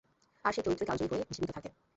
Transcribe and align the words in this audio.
আর 0.45 0.51
সেই 0.53 0.63
চরিত্রই 0.65 0.87
কালজয়ী 0.89 1.09
হয়ে 1.11 1.23
জীবিত 1.31 1.49
থাকে। 1.53 1.69